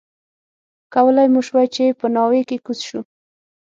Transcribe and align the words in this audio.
کولای 0.93 1.27
مو 1.33 1.41
شوای 1.47 1.67
چې 1.75 1.83
په 1.99 2.05
ناوې 2.15 2.41
کې 2.49 2.57
کوز 2.65 2.79
شو. 2.87 3.01